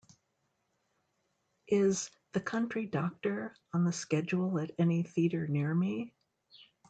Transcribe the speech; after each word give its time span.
Is 1.67 2.09
The 2.31 2.39
Country 2.41 2.87
Doctor 2.87 3.55
on 3.71 3.85
the 3.85 3.91
schedule 3.93 4.57
at 4.59 4.71
any 4.79 5.03
theater 5.03 5.45
near 5.45 5.75
me? 5.75 6.11